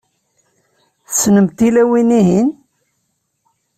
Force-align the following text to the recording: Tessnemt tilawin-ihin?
Tessnemt 1.07 1.55
tilawin-ihin? 1.57 2.49